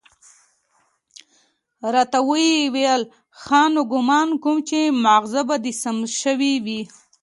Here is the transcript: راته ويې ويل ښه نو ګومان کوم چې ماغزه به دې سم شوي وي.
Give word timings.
راته 1.93 2.19
ويې 2.27 2.59
ويل 2.73 3.03
ښه 3.41 3.61
نو 3.73 3.81
ګومان 3.91 4.27
کوم 4.43 4.57
چې 4.69 4.79
ماغزه 5.03 5.41
به 5.47 5.55
دې 5.63 5.73
سم 5.81 5.97
شوي 6.21 6.53
وي. 6.65 6.81